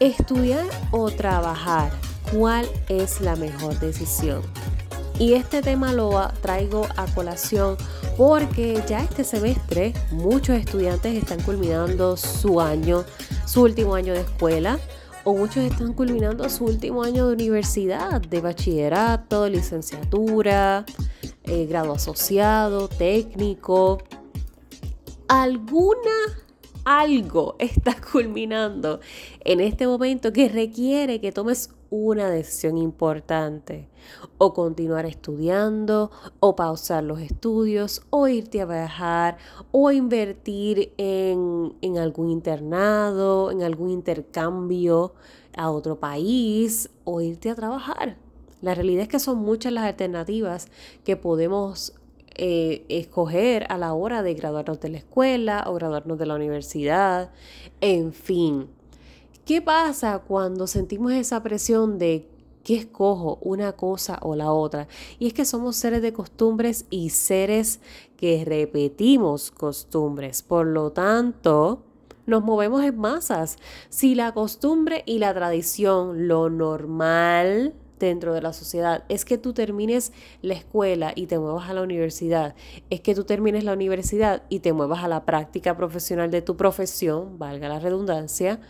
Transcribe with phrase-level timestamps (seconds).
[0.00, 1.92] Estudiar o trabajar,
[2.36, 4.42] ¿cuál es la mejor decisión?
[5.20, 7.76] Y este tema lo traigo a colación
[8.16, 13.04] porque ya este semestre muchos estudiantes están culminando su año,
[13.46, 14.80] su último año de escuela
[15.22, 20.84] o muchos están culminando su último año de universidad, de bachillerato, licenciatura,
[21.44, 24.02] eh, grado asociado, técnico.
[25.28, 26.43] Alguna
[26.84, 29.00] algo está culminando
[29.40, 33.88] en este momento que requiere que tomes una decisión importante.
[34.36, 36.10] O continuar estudiando,
[36.40, 39.38] o pausar los estudios, o irte a viajar,
[39.70, 45.14] o invertir en, en algún internado, en algún intercambio
[45.56, 48.16] a otro país, o irte a trabajar.
[48.60, 50.68] La realidad es que son muchas las alternativas
[51.04, 51.94] que podemos
[52.36, 57.30] eh, escoger a la hora de graduarnos de la escuela o graduarnos de la universidad,
[57.80, 58.68] en fin.
[59.44, 62.28] ¿Qué pasa cuando sentimos esa presión de
[62.64, 64.88] qué escojo, una cosa o la otra?
[65.18, 67.80] Y es que somos seres de costumbres y seres
[68.16, 70.42] que repetimos costumbres.
[70.42, 71.82] Por lo tanto,
[72.26, 73.58] nos movemos en masas.
[73.90, 77.74] Si la costumbre y la tradición, lo normal,
[78.04, 79.04] dentro de la sociedad.
[79.08, 82.54] Es que tú termines la escuela y te muevas a la universidad.
[82.90, 86.56] Es que tú termines la universidad y te muevas a la práctica profesional de tu
[86.56, 88.60] profesión, valga la redundancia.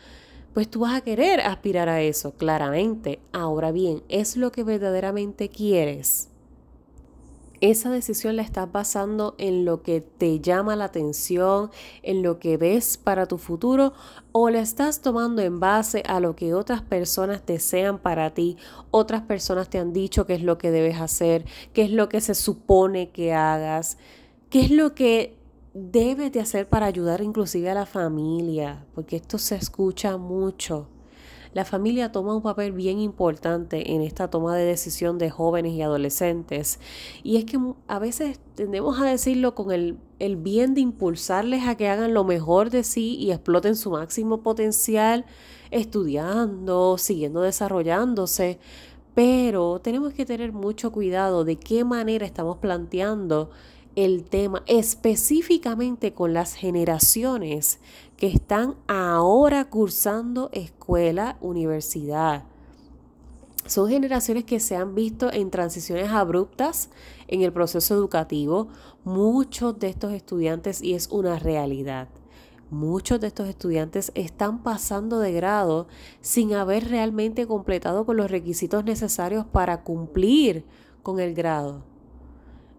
[0.55, 3.21] Pues tú vas a querer aspirar a eso, claramente.
[3.33, 6.29] Ahora bien, ¿es lo que verdaderamente quieres?
[7.71, 11.71] Esa decisión la estás basando en lo que te llama la atención,
[12.03, 13.95] en lo que ves para tu futuro,
[14.33, 18.59] o la estás tomando en base a lo que otras personas desean para ti,
[18.91, 22.21] otras personas te han dicho qué es lo que debes hacer, qué es lo que
[22.21, 23.97] se supone que hagas,
[24.51, 25.39] qué es lo que
[25.73, 30.89] debes de hacer para ayudar inclusive a la familia, porque esto se escucha mucho.
[31.55, 35.83] La familia toma un papel bien importante en esta toma de decisión de jóvenes y
[35.83, 36.81] adolescentes.
[37.23, 41.77] Y es que a veces tendemos a decirlo con el, el bien de impulsarles a
[41.77, 45.27] que hagan lo mejor de sí y exploten su máximo potencial
[45.71, 48.59] estudiando, siguiendo desarrollándose.
[49.15, 53.51] Pero tenemos que tener mucho cuidado de qué manera estamos planteando
[53.95, 57.79] el tema específicamente con las generaciones
[58.17, 62.45] que están ahora cursando escuela, universidad.
[63.67, 66.91] Son generaciones que se han visto en transiciones abruptas
[67.29, 68.69] en el proceso educativo.
[69.05, 72.09] Muchos de estos estudiantes, y es una realidad,
[72.71, 75.87] muchos de estos estudiantes están pasando de grado
[76.21, 80.65] sin haber realmente completado con los requisitos necesarios para cumplir
[81.03, 81.94] con el grado.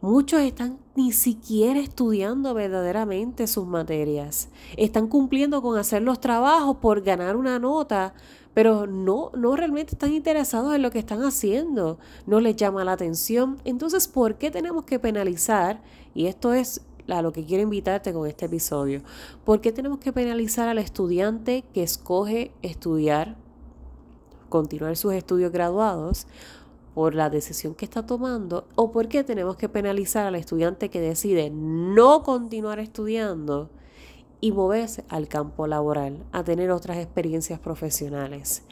[0.06, 4.50] Muchos están ni siquiera estudiando verdaderamente sus materias.
[4.78, 8.14] Están cumpliendo con hacer los trabajos por ganar una nota,
[8.54, 11.98] pero no, no realmente están interesados en lo que están haciendo.
[12.28, 13.58] No les llama la atención.
[13.66, 15.82] Entonces, ¿por qué tenemos que penalizar?
[16.14, 19.02] Y esto es a lo que quiero invitarte con este episodio.
[19.44, 23.38] ¿Por qué tenemos que penalizar al estudiante que escoge estudiar,
[24.50, 26.28] continuar sus estudios graduados?
[26.96, 31.02] Por la decisión que está tomando o por qué tenemos que penalizar al estudiante que
[31.02, 33.70] decide no continuar estudiando
[34.40, 38.64] y moverse al campo laboral, a tener otras experiencias profesionales.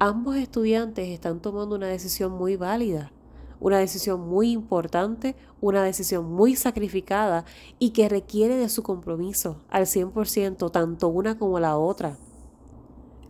[0.00, 3.12] Ambos estudiantes están tomando una decisión muy válida,
[3.60, 7.44] una decisión muy importante, una decisión muy sacrificada
[7.78, 12.16] y que requiere de su compromiso al 100%, tanto una como la otra.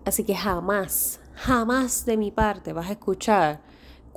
[0.06, 3.67] Así que jamás, jamás de mi parte vas a escuchar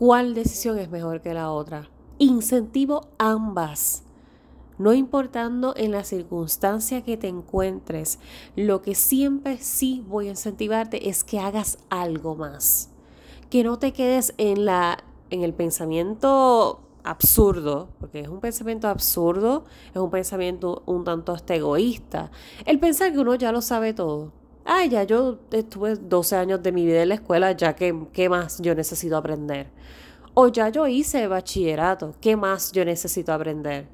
[0.02, 1.88] cuál decisión es mejor que la otra.
[2.18, 4.02] Incentivo ambas.
[4.80, 8.18] No importando en la circunstancia que te encuentres,
[8.56, 12.90] lo que siempre sí voy a incentivarte es que hagas algo más.
[13.52, 14.98] Que no te quedes en la
[15.30, 22.32] en el pensamiento absurdo, porque es un pensamiento absurdo, es un pensamiento un tanto egoísta.
[22.66, 24.34] El pensar que uno ya lo sabe todo.
[24.64, 28.30] Ay, ya yo estuve 12 años de mi vida en la escuela, ya que, ¿qué
[28.30, 29.68] más yo necesito aprender?
[30.34, 33.88] O ya yo hice bachillerato, ¿qué más yo necesito aprender?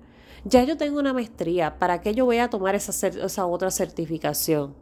[0.43, 4.75] Ya yo tengo una maestría, ¿para qué yo voy a tomar esa, esa otra certificación?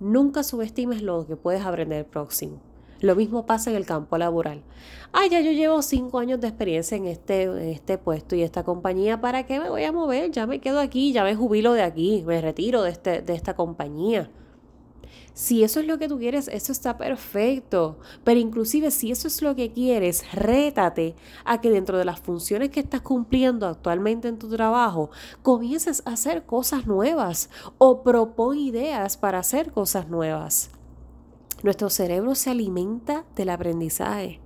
[0.00, 2.60] Nunca subestimes lo que puedes aprender próximo.
[3.00, 4.62] Lo mismo pasa en el campo laboral.
[5.12, 8.64] Ay, ya yo llevo cinco años de experiencia en este, en este puesto y esta
[8.64, 9.20] compañía.
[9.20, 10.30] ¿Para qué me voy a mover?
[10.30, 13.54] Ya me quedo aquí, ya me jubilo de aquí, me retiro de, este, de esta
[13.54, 14.30] compañía.
[15.34, 17.98] Si eso es lo que tú quieres, eso está perfecto.
[18.22, 22.70] Pero inclusive si eso es lo que quieres, rétate a que dentro de las funciones
[22.70, 25.10] que estás cumpliendo actualmente en tu trabajo,
[25.42, 30.70] comiences a hacer cosas nuevas o propon ideas para hacer cosas nuevas.
[31.64, 34.40] Nuestro cerebro se alimenta del aprendizaje.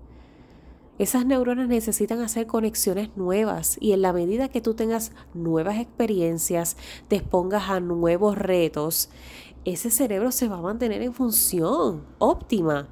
[0.99, 6.76] Esas neuronas necesitan hacer conexiones nuevas y en la medida que tú tengas nuevas experiencias,
[7.06, 9.08] te expongas a nuevos retos,
[9.65, 12.89] ese cerebro se va a mantener en función óptima.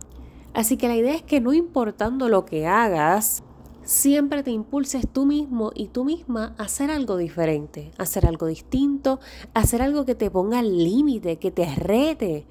[0.53, 3.43] Así que la idea es que no importando lo que hagas,
[3.83, 8.47] siempre te impulses tú mismo y tú misma a hacer algo diferente, a hacer algo
[8.47, 9.21] distinto,
[9.55, 12.47] a hacer algo que te ponga al límite, que te rete,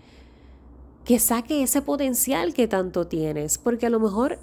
[1.03, 4.39] que saque ese potencial que tanto tienes, porque a lo mejor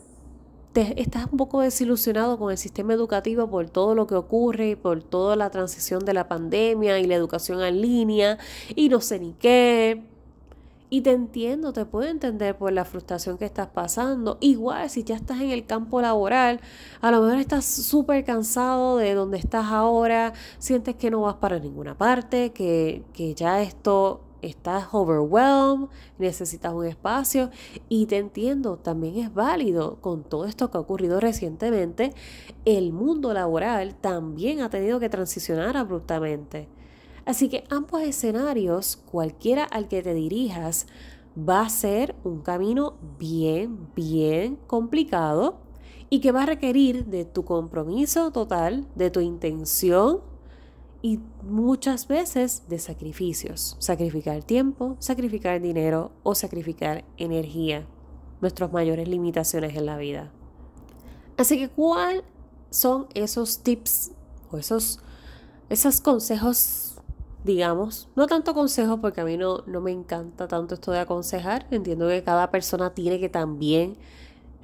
[0.81, 5.37] estás un poco desilusionado con el sistema educativo por todo lo que ocurre, por toda
[5.37, 8.39] la transición de la pandemia y la educación en línea
[8.75, 10.03] y no sé ni qué.
[10.89, 14.37] Y te entiendo, te puedo entender por la frustración que estás pasando.
[14.41, 16.61] Igual si ya estás en el campo laboral,
[17.01, 21.59] a lo mejor estás súper cansado de donde estás ahora, sientes que no vas para
[21.59, 27.51] ninguna parte, que, que ya esto estás overwhelmed, necesitas un espacio
[27.89, 32.13] y te entiendo, también es válido con todo esto que ha ocurrido recientemente,
[32.65, 36.69] el mundo laboral también ha tenido que transicionar abruptamente.
[37.25, 40.87] Así que ambos escenarios, cualquiera al que te dirijas,
[41.37, 45.61] va a ser un camino bien, bien complicado
[46.11, 50.21] y que va a requerir de tu compromiso total, de tu intención
[51.03, 53.77] y muchas veces de sacrificios.
[53.81, 57.87] Sacrificar tiempo, sacrificar dinero o sacrificar energía.
[58.41, 60.33] Nuestras mayores limitaciones en la vida.
[61.37, 62.23] Así que, ¿cuáles
[62.71, 64.13] son esos tips
[64.51, 65.01] o esos,
[65.69, 66.97] esos consejos,
[67.45, 68.09] digamos?
[68.15, 71.67] No tanto consejos porque a mí no, no me encanta tanto esto de aconsejar.
[71.73, 73.97] Entiendo que cada persona tiene que también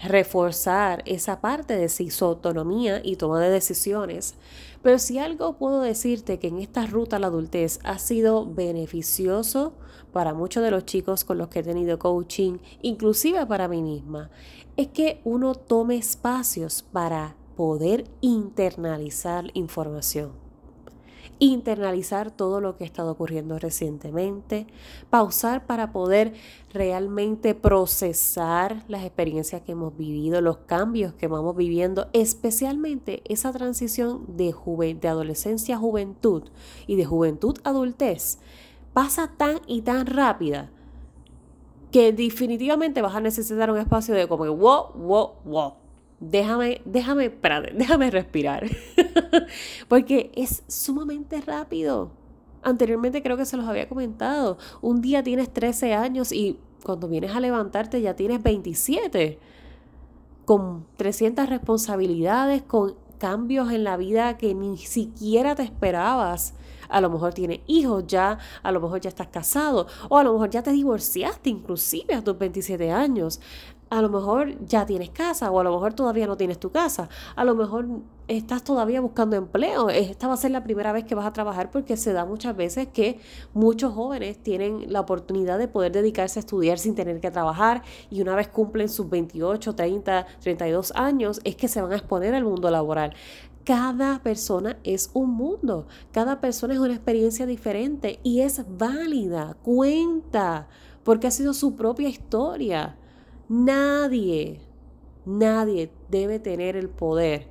[0.03, 4.35] reforzar esa parte de sí, su autonomía y toma de decisiones.
[4.83, 9.75] Pero si algo puedo decirte que en esta ruta a la adultez ha sido beneficioso
[10.13, 14.31] para muchos de los chicos con los que he tenido coaching, inclusive para mí misma,
[14.77, 20.48] es que uno tome espacios para poder internalizar información
[21.39, 24.67] internalizar todo lo que ha estado ocurriendo recientemente,
[25.11, 26.35] pausar para poder
[26.73, 34.25] realmente procesar las experiencias que hemos vivido, los cambios que vamos viviendo, especialmente esa transición
[34.37, 34.55] de,
[35.09, 36.45] adolescencia a juventud
[36.87, 38.39] y de juventud a adultez,
[38.93, 40.71] pasa tan y tan rápida
[41.91, 45.78] que definitivamente vas a necesitar un espacio de como wow, wow, wow
[46.21, 47.31] déjame, déjame,
[47.75, 48.67] déjame respirar.
[49.89, 52.11] Porque es sumamente rápido.
[52.63, 54.59] Anteriormente creo que se los había comentado.
[54.81, 59.39] Un día tienes 13 años y cuando vienes a levantarte ya tienes 27.
[60.45, 66.55] Con 300 responsabilidades, con cambios en la vida que ni siquiera te esperabas.
[66.89, 70.33] A lo mejor tienes hijos ya, a lo mejor ya estás casado, o a lo
[70.33, 73.41] mejor ya te divorciaste inclusive a tus 27 años
[73.91, 77.09] a lo mejor ya tienes casa o a lo mejor todavía no tienes tu casa,
[77.37, 77.87] a lo mejor
[78.29, 81.71] estás todavía buscando empleo, esta va a ser la primera vez que vas a trabajar
[81.71, 83.21] porque se da muchas veces que
[83.55, 88.21] muchos jóvenes tienen la oportunidad de poder dedicarse a estudiar sin tener que trabajar y
[88.21, 92.45] una vez cumplen sus 28, 30, 32 años es que se van a exponer al
[92.45, 93.15] mundo laboral.
[93.65, 100.69] Cada persona es un mundo, cada persona es una experiencia diferente y es válida, cuenta,
[101.05, 102.97] porque ha sido su propia historia.
[103.49, 104.61] Nadie,
[105.25, 107.47] nadie debe tener el poder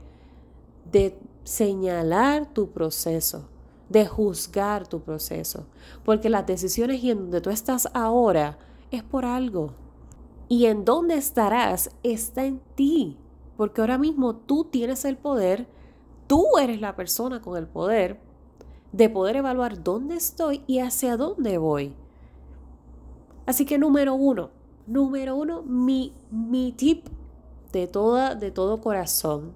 [0.92, 3.50] de señalar tu proceso,
[3.90, 5.66] de juzgar tu proceso,
[6.06, 8.60] porque las decisiones y en donde tú estás ahora
[8.92, 9.74] es por algo.
[10.48, 13.18] Y en dónde estarás está en ti,
[13.58, 15.68] porque ahora mismo tú tienes el poder,
[16.28, 18.20] tú eres la persona con el poder
[18.92, 21.96] de poder evaluar dónde estoy y hacia dónde voy.
[23.48, 24.52] Así que número uno,
[24.88, 27.08] Número uno, mi, mi tip
[27.74, 29.52] de, toda, de todo corazón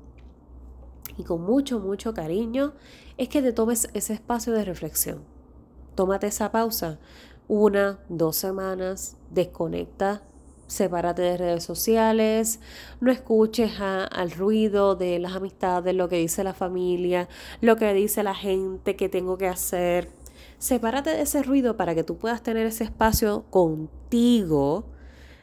[1.17, 2.73] y con mucho, mucho cariño
[3.17, 5.23] es que te tomes ese espacio de reflexión.
[5.95, 7.00] Tómate esa pausa,
[7.47, 10.21] una, dos semanas, desconecta,
[10.67, 12.59] sepárate de redes sociales,
[13.00, 17.29] no escuches al ruido de las amistades, lo que dice la familia,
[17.61, 20.09] lo que dice la gente que tengo que hacer.
[20.57, 24.85] Sepárate de ese ruido para que tú puedas tener ese espacio contigo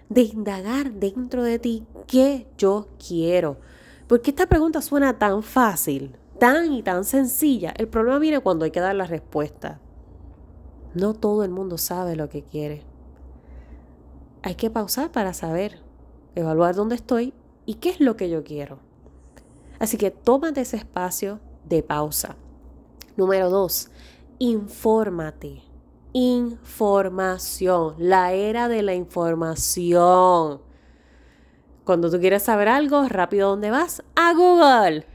[0.08, 3.58] de indagar dentro de ti qué yo quiero.
[4.06, 7.74] Porque esta pregunta suena tan fácil, tan y tan sencilla.
[7.76, 9.80] El problema viene cuando hay que dar la respuesta.
[10.94, 12.82] No todo el mundo sabe lo que quiere.
[14.42, 15.80] Hay que pausar para saber,
[16.34, 17.34] evaluar dónde estoy
[17.66, 18.78] y qué es lo que yo quiero.
[19.78, 22.36] Así que tómate ese espacio de pausa.
[23.16, 23.90] Número dos,
[24.38, 25.67] infórmate.
[26.12, 30.60] Información, la era de la información.
[31.84, 34.02] Cuando tú quieres saber algo, rápido, ¿dónde vas?
[34.16, 35.06] A Google.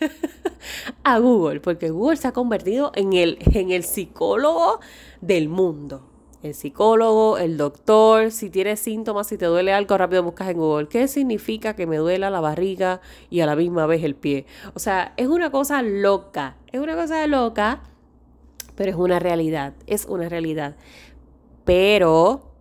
[1.02, 4.80] a Google, porque Google se ha convertido en el, en el psicólogo
[5.20, 6.08] del mundo.
[6.42, 10.88] El psicólogo, el doctor, si tienes síntomas, si te duele algo, rápido buscas en Google.
[10.88, 14.46] ¿Qué significa que me duela la barriga y a la misma vez el pie?
[14.74, 17.82] O sea, es una cosa loca, es una cosa loca,
[18.78, 20.76] pero es una realidad, es una realidad.
[21.64, 22.52] Pero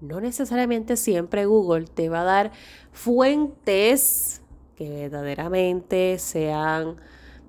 [0.00, 2.52] no necesariamente siempre Google te va a dar
[2.92, 4.40] fuentes
[4.76, 6.94] que verdaderamente sean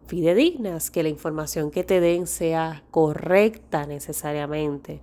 [0.07, 5.01] fidedignas, que la información que te den sea correcta necesariamente.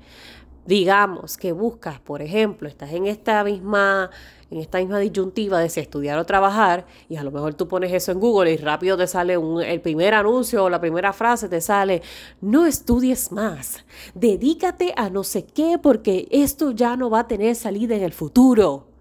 [0.67, 4.11] Digamos que buscas, por ejemplo, estás en esta misma
[4.53, 7.91] en esta misma disyuntiva de si estudiar o trabajar, y a lo mejor tú pones
[7.91, 11.49] eso en Google y rápido te sale un, el primer anuncio o la primera frase,
[11.49, 12.03] te sale,
[12.43, 13.83] no estudies más,
[14.15, 18.13] dedícate a no sé qué porque esto ya no va a tener salida en el
[18.13, 18.92] futuro.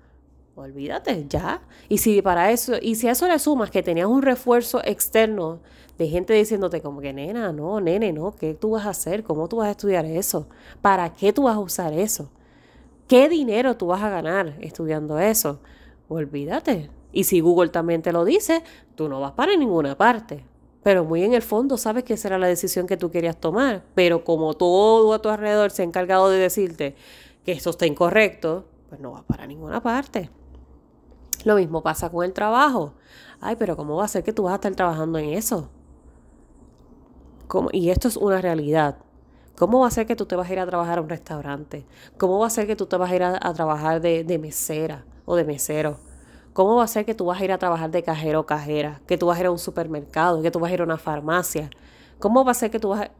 [0.55, 1.61] Olvídate, ya.
[1.87, 5.59] Y si para eso, y si a eso le sumas que tenías un refuerzo externo
[5.97, 9.23] de gente diciéndote como que nena, no, nene, no, ¿qué tú vas a hacer?
[9.23, 10.47] ¿Cómo tú vas a estudiar eso?
[10.81, 12.29] ¿Para qué tú vas a usar eso?
[13.07, 15.59] ¿Qué dinero tú vas a ganar estudiando eso?
[16.09, 16.89] Olvídate.
[17.13, 18.63] Y si Google también te lo dice,
[18.95, 20.45] tú no vas para ninguna parte.
[20.83, 23.83] Pero muy en el fondo sabes que esa era la decisión que tú querías tomar.
[23.95, 26.95] Pero como todo a tu alrededor se ha encargado de decirte
[27.45, 30.29] que esto está incorrecto, pues no vas para ninguna parte.
[31.43, 32.93] Lo mismo pasa con el trabajo.
[33.39, 35.69] Ay, pero ¿cómo va a ser que tú vas a estar trabajando en eso?
[37.71, 38.97] Y esto es una realidad.
[39.57, 41.85] ¿Cómo va a ser que tú te vas a ir a trabajar a un restaurante?
[42.17, 45.05] ¿Cómo va a ser que tú te vas a ir a, trabajar de, de, mesera
[45.25, 45.97] o de mesero?
[46.53, 49.01] ¿Cómo va a ser que tú vas a ir a trabajar de cajero o cajera?
[49.07, 50.97] Que tú vas a ir a un supermercado, que tú vas a ir a una
[50.97, 51.69] farmacia.
[52.19, 53.11] ¿Cómo va a ser que tú vas a...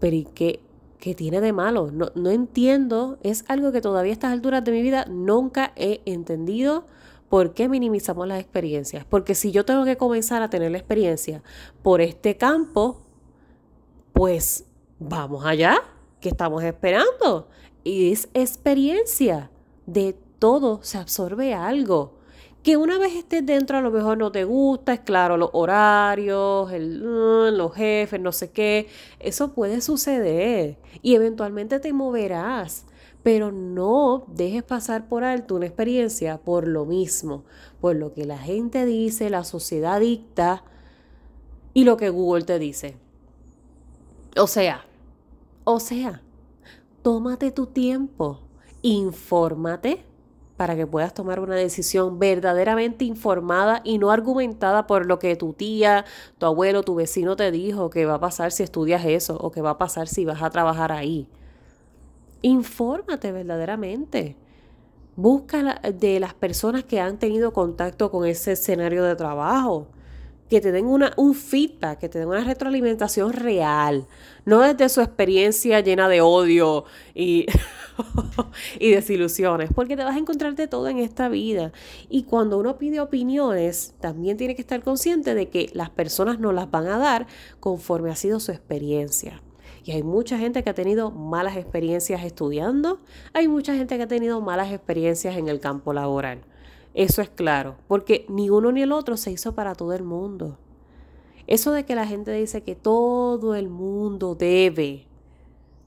[0.00, 0.60] Pero ¿y qué,
[1.02, 1.90] qué tiene de malo?
[1.92, 3.18] No, no entiendo.
[3.24, 6.86] Es algo que todavía a estas alturas de mi vida nunca he entendido
[7.32, 9.06] ¿Por qué minimizamos las experiencias?
[9.06, 11.42] Porque si yo tengo que comenzar a tener la experiencia
[11.82, 13.00] por este campo,
[14.12, 14.66] pues
[14.98, 15.78] vamos allá,
[16.20, 17.48] ¿qué estamos esperando?
[17.84, 19.50] Y es experiencia,
[19.86, 22.18] de todo se absorbe algo.
[22.62, 26.70] Que una vez estés dentro a lo mejor no te gusta, es claro, los horarios,
[26.72, 28.88] el, mm, los jefes, no sé qué,
[29.18, 32.86] eso puede suceder y eventualmente te moverás
[33.22, 37.44] pero no dejes pasar por alto una experiencia por lo mismo,
[37.80, 40.64] por lo que la gente dice, la sociedad dicta
[41.72, 42.96] y lo que Google te dice.
[44.36, 44.84] O sea,
[45.64, 46.22] o sea,
[47.02, 48.40] tómate tu tiempo,
[48.82, 50.04] infórmate
[50.62, 55.54] para que puedas tomar una decisión verdaderamente informada y no argumentada por lo que tu
[55.54, 56.04] tía,
[56.38, 59.60] tu abuelo, tu vecino te dijo que va a pasar si estudias eso o que
[59.60, 61.26] va a pasar si vas a trabajar ahí.
[62.42, 64.36] Infórmate verdaderamente.
[65.16, 69.88] Busca de las personas que han tenido contacto con ese escenario de trabajo.
[70.52, 74.06] Que te den una, un feedback, que te den una retroalimentación real.
[74.44, 77.46] No desde su experiencia llena de odio y,
[78.78, 79.70] y desilusiones.
[79.74, 81.72] Porque te vas a encontrar de todo en esta vida.
[82.10, 86.52] Y cuando uno pide opiniones, también tiene que estar consciente de que las personas no
[86.52, 87.26] las van a dar
[87.58, 89.40] conforme ha sido su experiencia.
[89.84, 93.00] Y hay mucha gente que ha tenido malas experiencias estudiando,
[93.32, 96.42] hay mucha gente que ha tenido malas experiencias en el campo laboral.
[96.94, 100.58] Eso es claro, porque ni uno ni el otro se hizo para todo el mundo.
[101.46, 105.06] Eso de que la gente dice que todo el mundo debe,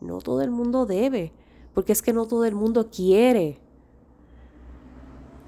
[0.01, 1.31] no todo el mundo debe,
[1.73, 3.59] porque es que no todo el mundo quiere.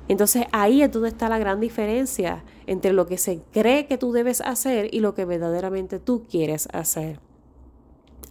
[0.07, 4.11] Entonces ahí es donde está la gran diferencia entre lo que se cree que tú
[4.11, 7.19] debes hacer y lo que verdaderamente tú quieres hacer.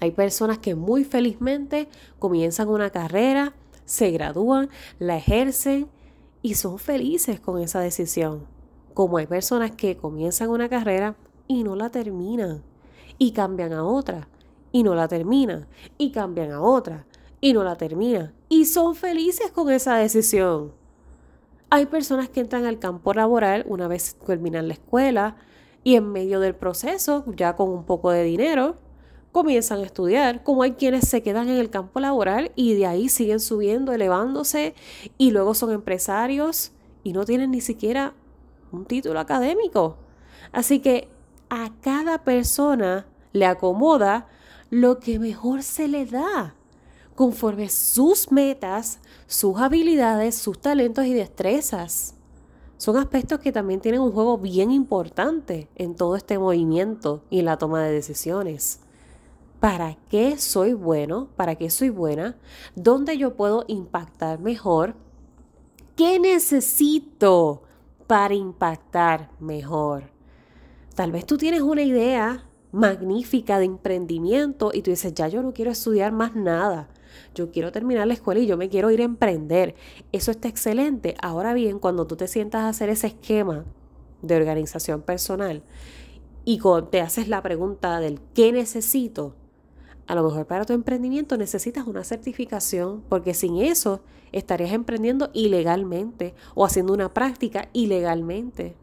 [0.00, 3.54] Hay personas que muy felizmente comienzan una carrera,
[3.84, 4.68] se gradúan,
[4.98, 5.88] la ejercen
[6.46, 8.46] y son felices con esa decisión.
[8.94, 11.16] Como hay personas que comienzan una carrera
[11.48, 12.62] y no la terminan
[13.18, 14.28] y cambian a otra
[14.70, 15.66] y no la terminan
[15.98, 17.04] y cambian a otra
[17.40, 20.70] y no la terminan y son felices con esa decisión.
[21.68, 25.38] Hay personas que entran al campo laboral una vez terminan la escuela
[25.82, 28.76] y en medio del proceso, ya con un poco de dinero,
[29.36, 33.10] comienzan a estudiar, como hay quienes se quedan en el campo laboral y de ahí
[33.10, 34.74] siguen subiendo, elevándose
[35.18, 36.72] y luego son empresarios
[37.04, 38.14] y no tienen ni siquiera
[38.72, 39.98] un título académico.
[40.52, 41.10] Así que
[41.50, 44.26] a cada persona le acomoda
[44.70, 46.54] lo que mejor se le da,
[47.14, 52.14] conforme sus metas, sus habilidades, sus talentos y destrezas.
[52.78, 57.44] Son aspectos que también tienen un juego bien importante en todo este movimiento y en
[57.44, 58.80] la toma de decisiones.
[59.60, 61.28] ¿Para qué soy bueno?
[61.36, 62.36] ¿Para qué soy buena?
[62.74, 64.94] ¿Dónde yo puedo impactar mejor?
[65.96, 67.62] ¿Qué necesito
[68.06, 70.10] para impactar mejor?
[70.94, 75.54] Tal vez tú tienes una idea magnífica de emprendimiento y tú dices, ya yo no
[75.54, 76.88] quiero estudiar más nada.
[77.34, 79.74] Yo quiero terminar la escuela y yo me quiero ir a emprender.
[80.12, 81.14] Eso está excelente.
[81.22, 83.64] Ahora bien, cuando tú te sientas a hacer ese esquema
[84.20, 85.62] de organización personal
[86.44, 86.60] y
[86.90, 89.34] te haces la pregunta del qué necesito,
[90.06, 94.00] a lo mejor para tu emprendimiento necesitas una certificación porque sin eso
[94.32, 98.76] estarías emprendiendo ilegalmente o haciendo una práctica ilegalmente.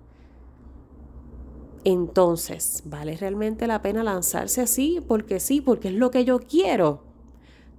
[1.85, 5.01] Entonces, ¿vale realmente la pena lanzarse así?
[5.05, 7.01] Porque sí, porque es lo que yo quiero.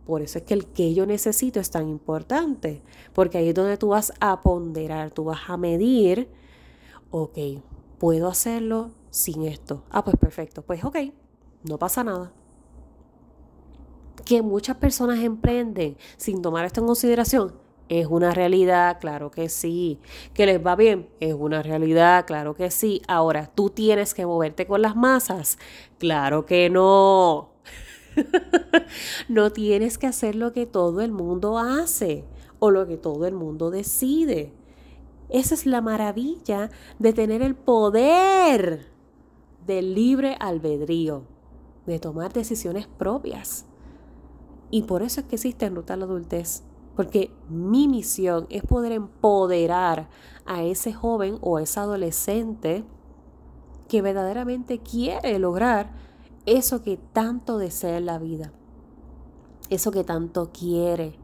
[0.07, 2.83] Por eso es que el que yo necesito es tan importante,
[3.15, 6.29] porque ahí es donde tú vas a ponderar, tú vas a medir,
[7.11, 7.39] ok,
[7.99, 9.85] puedo hacerlo sin esto.
[9.89, 10.97] Ah, pues perfecto, pues ok,
[11.63, 12.33] no pasa nada.
[14.25, 17.55] Que muchas personas emprenden sin tomar esto en consideración,
[17.89, 19.99] es una realidad, claro que sí.
[20.33, 23.03] Que les va bien, es una realidad, claro que sí.
[23.07, 25.59] Ahora, ¿tú tienes que moverte con las masas?
[25.99, 27.51] Claro que no.
[29.29, 32.25] no tienes que hacer lo que todo el mundo hace
[32.59, 34.53] o lo que todo el mundo decide.
[35.29, 38.87] Esa es la maravilla de tener el poder
[39.67, 41.25] del libre albedrío,
[41.87, 43.67] de tomar decisiones propias.
[44.75, 46.65] Y por eso es que existe en Ruta a la Adultez
[46.97, 50.09] porque mi misión es poder empoderar
[50.47, 52.85] a ese joven o ese adolescente
[53.87, 55.93] que verdaderamente quiere lograr
[56.45, 58.51] eso que tanto desea en la vida,
[59.71, 61.21] eso que tanto quiere,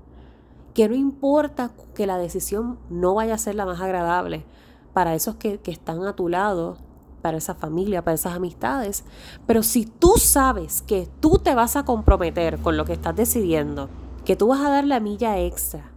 [0.72, 4.44] que no importa que la decisión no vaya a ser la más agradable
[4.92, 6.76] para esos que, que están a tu lado,
[7.20, 9.04] para esa familia, para esas amistades,
[9.46, 13.88] pero si tú sabes que tú te vas a comprometer con lo que estás decidiendo,
[14.24, 15.90] que tú vas a dar la milla extra,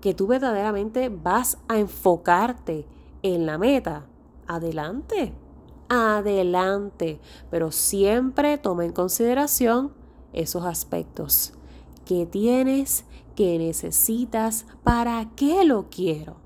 [0.00, 2.86] que tú verdaderamente vas a enfocarte
[3.22, 4.06] en la meta,
[4.46, 5.32] adelante,
[5.88, 9.92] adelante, pero siempre toma en consideración
[10.32, 11.52] esos aspectos
[12.04, 16.36] que tienes, que necesitas, para qué lo quiero.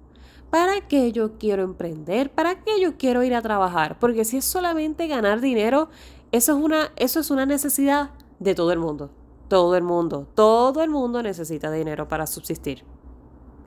[0.55, 2.31] ¿Para qué yo quiero emprender?
[2.31, 3.99] ¿Para qué yo quiero ir a trabajar?
[3.99, 5.89] Porque si es solamente ganar dinero,
[6.31, 9.11] eso es una, eso es una necesidad de todo el mundo.
[9.49, 12.85] Todo el mundo, todo el mundo necesita dinero para subsistir.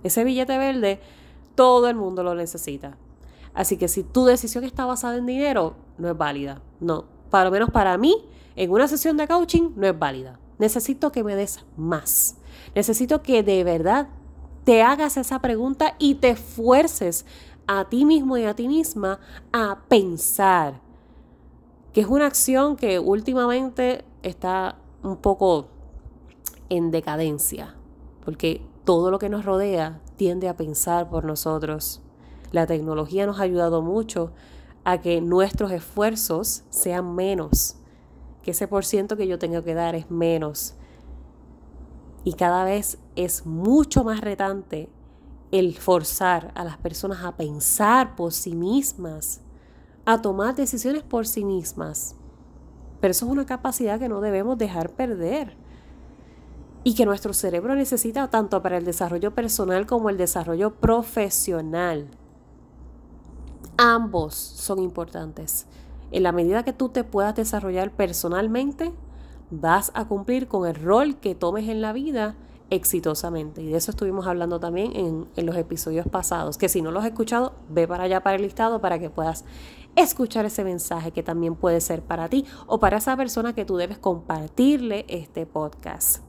[0.02, 1.02] Ese billete verde,
[1.56, 2.98] todo el mundo lo necesita.
[3.54, 6.62] Así que si tu decisión está basada en dinero, no es válida.
[6.80, 8.16] No, para lo menos para mí,
[8.56, 10.40] en una sesión de coaching no es válida.
[10.58, 12.38] Necesito que me des más.
[12.76, 14.08] Necesito que de verdad
[14.68, 17.26] te hagas esa pregunta y te fuerces
[17.68, 19.22] a ti mismo y a ti misma
[19.54, 20.82] a pensar,
[21.94, 25.68] que es una acción que últimamente está un poco
[26.68, 27.76] en decadencia,
[28.26, 32.02] porque todo lo que nos rodea tiende a pensar por nosotros.
[32.52, 34.34] La tecnología nos ha ayudado mucho
[34.84, 37.78] a que nuestros esfuerzos sean menos,
[38.44, 40.76] que ese por ciento que yo tengo que dar es menos.
[42.28, 44.90] Y cada vez es mucho más retante
[45.52, 49.40] el forzar a las personas a pensar por sí mismas,
[50.04, 52.18] a tomar decisiones por sí mismas.
[53.00, 55.56] Pero eso es una capacidad que no debemos dejar perder
[56.84, 62.10] y que nuestro cerebro necesita tanto para el desarrollo personal como el desarrollo profesional.
[63.78, 65.66] Ambos son importantes.
[66.12, 68.92] En la medida que tú te puedas desarrollar personalmente,
[69.50, 72.36] vas a cumplir con el rol que tomes en la vida
[72.70, 73.62] exitosamente.
[73.62, 77.04] Y de eso estuvimos hablando también en, en, los episodios pasados, que si no los
[77.04, 79.46] has escuchado, ve para allá para el listado para que puedas
[79.96, 83.78] escuchar ese mensaje que también puede ser para ti o para esa persona que tú
[83.78, 86.24] debes compartirle este podcast.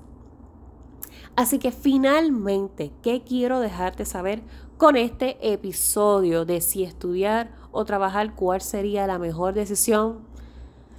[1.36, 4.42] Así que finalmente, ¿qué quiero dejarte saber
[4.76, 10.20] con este episodio de si estudiar o trabajar, cuál sería la mejor decisión?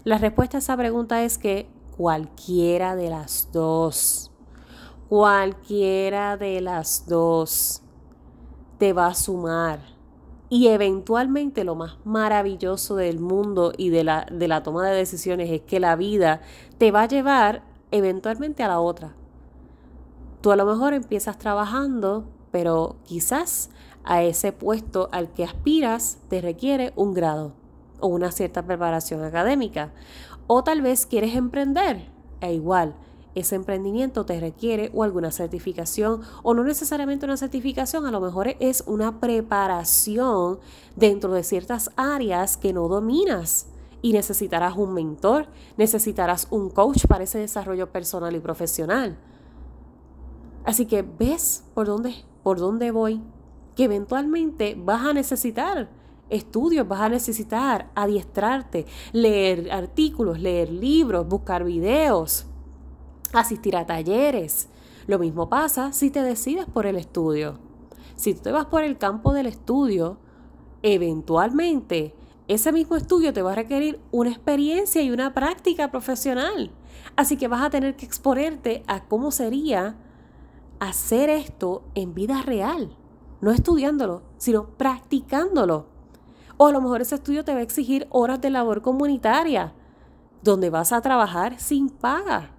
[0.06, 1.68] La respuesta a esa pregunta es que
[2.00, 4.32] cualquiera de las dos,
[5.10, 7.82] cualquiera de las dos
[8.78, 9.82] te va a sumar
[10.48, 15.50] Y eventualmente lo más maravilloso del mundo y de la, de la toma de decisiones
[15.52, 16.40] es que la vida
[16.78, 19.14] te va a llevar eventualmente a la otra.
[20.40, 23.72] Tú a lo mejor empiezas trabajando, pero quizás
[24.06, 27.60] a ese puesto al que aspiras te requiere un grado
[28.00, 29.92] o una cierta preparación académica.
[30.52, 32.10] O tal vez quieres emprender,
[32.42, 32.96] e igual,
[33.36, 38.56] ese emprendimiento te requiere o alguna certificación o no necesariamente una certificación, a lo mejor
[38.60, 40.58] es una preparación
[40.96, 43.68] dentro de ciertas áreas que no dominas
[44.02, 45.46] y necesitarás un mentor,
[45.78, 49.20] necesitarás un coach para ese desarrollo personal y profesional.
[50.66, 53.22] Así que ves por dónde, por dónde voy,
[53.76, 55.90] que eventualmente vas a necesitar
[56.30, 62.46] estudios, vas a necesitar adiestrarte, leer artículos, leer libros, buscar videos,
[63.34, 64.70] asistir a talleres.
[65.08, 67.60] Lo mismo pasa si te decides por el estudio.
[68.16, 70.18] Si tú te vas por el campo del estudio,
[70.84, 72.14] eventualmente
[72.50, 76.72] ese mismo estudio te va a requerir una experiencia y una práctica profesional.
[77.16, 79.96] Así que vas a tener que exponerte a cómo sería
[80.80, 82.98] hacer esto en vida real.
[83.42, 85.99] No estudiándolo, sino practicándolo.
[86.62, 89.74] O a lo mejor ese estudio te va a exigir horas de labor comunitaria,
[90.44, 92.52] donde vas a trabajar sin paga.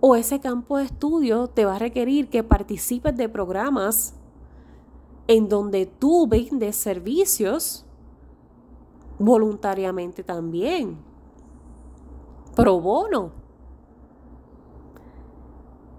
[0.00, 4.16] O ese campo de estudio te va a requerir que participes de programas
[5.28, 7.86] en donde tú vendes servicios
[9.20, 10.98] voluntariamente también,
[12.56, 13.30] pro bono.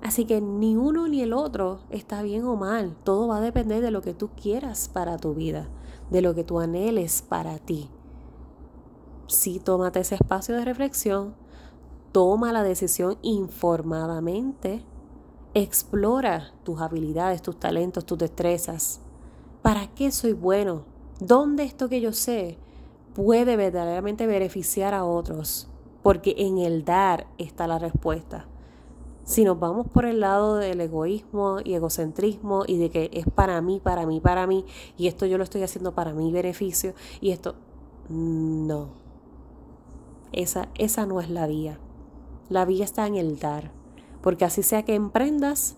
[0.01, 2.93] Así que ni uno ni el otro está bien o mal.
[3.05, 5.69] Todo va a depender de lo que tú quieras para tu vida,
[6.13, 7.89] de lo que tú anheles para ti.
[9.27, 11.35] Si tómate ese espacio de reflexión,
[12.13, 14.85] toma la decisión informadamente,
[15.53, 19.01] explora tus habilidades, tus talentos, tus destrezas.
[19.61, 20.85] ¿Para qué soy bueno?
[21.19, 22.57] ¿Dónde esto que yo sé
[23.13, 25.67] puede verdaderamente beneficiar a otros,
[26.01, 28.47] porque en el dar está la respuesta.
[29.23, 33.61] Si nos vamos por el lado del egoísmo y egocentrismo y de que es para
[33.61, 34.65] mí, para mí, para mí,
[34.97, 37.55] y esto yo lo estoy haciendo para mi beneficio, y esto,
[38.09, 38.89] no.
[40.33, 41.79] Esa, esa no es la vía.
[42.49, 43.71] La vía está en el dar,
[44.21, 45.77] porque así sea que emprendas,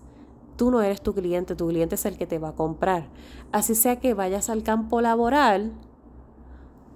[0.56, 3.08] tú no eres tu cliente, tu cliente es el que te va a comprar.
[3.52, 5.72] Así sea que vayas al campo laboral,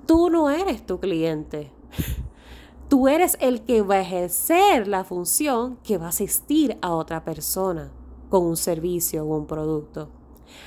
[0.07, 1.71] tú no eres tu cliente.
[2.90, 7.22] Tú eres el que va a ejercer la función que va a asistir a otra
[7.24, 7.92] persona
[8.29, 10.09] con un servicio o un producto.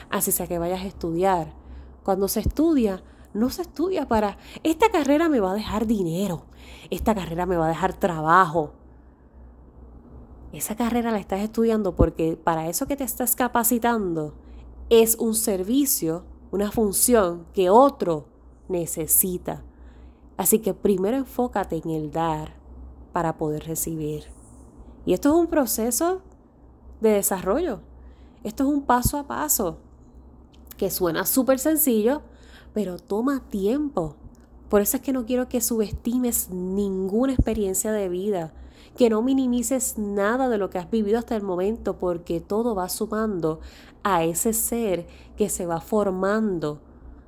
[0.10, 1.54] Así sea que vayas a estudiar.
[2.02, 6.46] Cuando se estudia, no se estudia para, esta carrera me va a dejar dinero,
[6.90, 8.72] esta carrera me va a dejar trabajo.
[10.54, 14.34] Esa carrera la estás estudiando porque para eso que te estás capacitando
[14.90, 18.28] es un servicio, una función que otro
[18.70, 19.66] necesita.
[20.38, 22.56] Así que primero enfócate en el dar
[23.12, 24.26] para poder recibir.
[25.06, 26.22] Y esto es un proceso
[27.02, 27.82] de desarrollo.
[28.44, 29.78] Esto es un paso a paso
[30.78, 32.22] que suena súper sencillo,
[32.74, 34.16] pero toma tiempo.
[34.70, 38.54] Por eso es que no quiero que subestimes ninguna experiencia de vida,
[38.98, 42.90] que no minimices nada de lo que has vivido hasta el momento, porque todo va
[42.90, 43.60] sumando
[44.04, 46.82] a ese ser que se va formando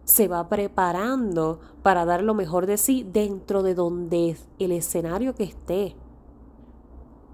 [0.05, 5.43] se va preparando para dar lo mejor de sí dentro de donde el escenario que
[5.43, 5.95] esté.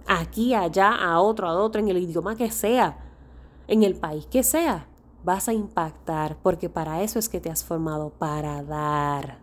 [0.08, 2.98] Aquí, allá, a otro, a otro, en el idioma que sea,
[3.68, 4.88] en el país que sea,
[5.24, 9.40] vas a impactar, porque para eso es que te has formado, para dar.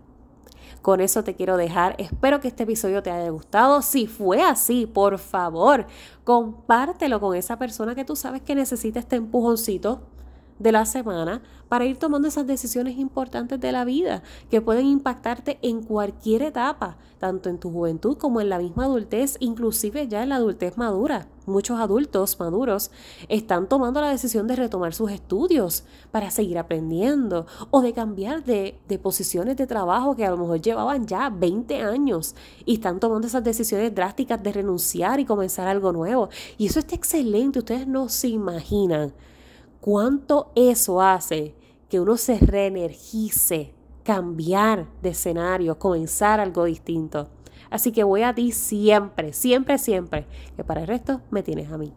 [0.82, 1.96] Con eso te quiero dejar.
[1.98, 3.82] Espero que este episodio te haya gustado.
[3.82, 5.86] Si fue así, por favor,
[6.24, 10.00] compártelo con esa persona que tú sabes que necesita este empujoncito
[10.58, 15.58] de la semana para ir tomando esas decisiones importantes de la vida que pueden impactarte
[15.62, 20.30] en cualquier etapa, tanto en tu juventud como en la misma adultez, inclusive ya en
[20.30, 21.28] la adultez madura.
[21.46, 22.90] Muchos adultos maduros
[23.28, 28.78] están tomando la decisión de retomar sus estudios para seguir aprendiendo o de cambiar de,
[28.86, 33.26] de posiciones de trabajo que a lo mejor llevaban ya 20 años y están tomando
[33.26, 36.28] esas decisiones drásticas de renunciar y comenzar algo nuevo.
[36.58, 39.12] Y eso está excelente, ustedes no se imaginan
[39.80, 41.54] cuánto eso hace
[41.88, 47.28] que uno se reenergice, cambiar de escenario, comenzar algo distinto.
[47.70, 51.78] Así que voy a ti siempre, siempre, siempre, que para el resto me tienes a
[51.78, 51.92] mí.